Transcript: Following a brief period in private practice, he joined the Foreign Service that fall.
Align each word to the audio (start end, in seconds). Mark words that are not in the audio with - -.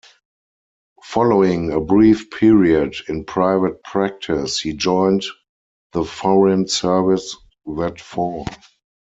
Following 1.03 1.71
a 1.71 1.79
brief 1.79 2.31
period 2.31 2.95
in 3.07 3.23
private 3.23 3.83
practice, 3.83 4.59
he 4.59 4.73
joined 4.73 5.23
the 5.91 6.03
Foreign 6.05 6.67
Service 6.67 7.35
that 7.77 8.01
fall. 8.01 8.47